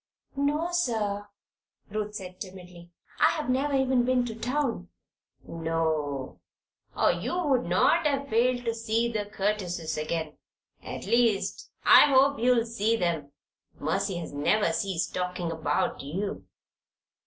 [0.35, 1.27] "No, sir,"
[1.91, 2.89] Ruth said, timidly.
[3.19, 4.89] "I have never even been to town."
[5.47, 6.39] "No.
[6.97, 10.39] Or you would not have failed to see the Curtises again.
[10.81, 13.31] At least, I hope you'll see them.
[13.79, 16.47] Mercy has never ceased talking about you."